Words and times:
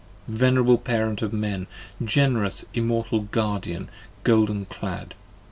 venerable 0.27 0.79
parent 0.79 1.21
of 1.21 1.31
men, 1.31 1.67
^Generous 2.01 2.65
immortal 2.73 3.19
Guardian 3.19 3.87
golden 4.23 4.65
clad! 4.65 5.13